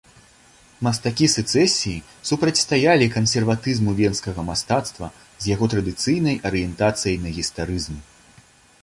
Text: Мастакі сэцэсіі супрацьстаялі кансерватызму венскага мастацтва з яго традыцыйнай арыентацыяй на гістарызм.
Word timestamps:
Мастакі 0.85 1.25
сэцэсіі 1.33 2.03
супрацьстаялі 2.29 3.09
кансерватызму 3.17 3.95
венскага 4.01 4.41
мастацтва 4.51 5.13
з 5.43 5.55
яго 5.55 5.65
традыцыйнай 5.77 6.43
арыентацыяй 6.51 7.17
на 7.29 7.41
гістарызм. 7.41 8.05